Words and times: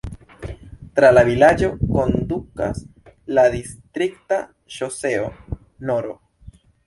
Tra 0.99 1.09
la 1.17 1.23
vilaĝo 1.27 1.67
kondukas 1.89 2.81
la 3.39 3.43
distrikta 3.55 4.41
ŝoseo 4.79 5.31
nr. 5.91 6.19